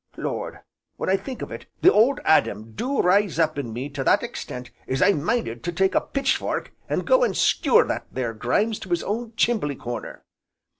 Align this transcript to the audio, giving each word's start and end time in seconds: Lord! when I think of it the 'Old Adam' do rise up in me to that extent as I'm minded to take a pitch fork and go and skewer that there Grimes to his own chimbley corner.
Lord! 0.17 0.61
when 0.95 1.11
I 1.11 1.15
think 1.15 1.43
of 1.43 1.51
it 1.51 1.67
the 1.83 1.93
'Old 1.93 2.21
Adam' 2.25 2.71
do 2.71 3.01
rise 3.01 3.37
up 3.37 3.59
in 3.59 3.71
me 3.71 3.87
to 3.89 4.03
that 4.03 4.23
extent 4.23 4.71
as 4.87 4.99
I'm 4.99 5.21
minded 5.23 5.63
to 5.65 5.71
take 5.71 5.93
a 5.93 6.01
pitch 6.01 6.37
fork 6.37 6.73
and 6.89 7.05
go 7.05 7.23
and 7.23 7.37
skewer 7.37 7.83
that 7.83 8.07
there 8.11 8.33
Grimes 8.33 8.79
to 8.79 8.89
his 8.89 9.03
own 9.03 9.33
chimbley 9.33 9.75
corner. 9.75 10.25